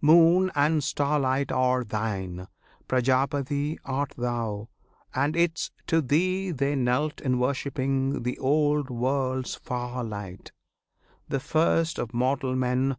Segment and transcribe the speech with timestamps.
[0.00, 2.48] Moon and starlight Are Thine!
[2.88, 4.70] Prajapati Art Thou,
[5.14, 10.50] and 'tis to Thee They knelt in worshipping the old world's far light,
[11.28, 12.96] The first of mortal men.